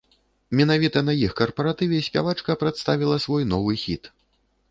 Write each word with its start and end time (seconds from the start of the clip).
Менавіта 0.59 1.01
на 1.09 1.13
іх 1.25 1.35
карпаратыве 1.39 1.99
спявачка 2.07 2.57
прадставіла 2.63 3.19
свой 3.27 3.43
новы 3.53 3.71
хіт! 3.83 4.13